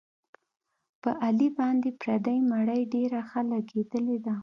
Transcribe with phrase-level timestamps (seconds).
[1.01, 4.35] په علي باندې پردۍ مړۍ ډېره ښه لګېدلې ده.